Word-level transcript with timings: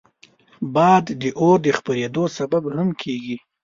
باد 0.73 1.05
د 1.21 1.23
اور 1.39 1.57
د 1.65 1.67
خپرېدو 1.77 2.23
سبب 2.37 2.63
هم 2.75 2.89
کېږي 3.01 3.35